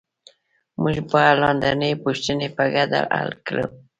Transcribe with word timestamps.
موږ 0.81 0.97
به 1.09 1.23
لاندینۍ 1.41 1.93
پوښتنې 2.03 2.47
په 2.55 2.63
ګډه 2.73 2.99
حل 3.17 3.29
کړو 3.45 3.65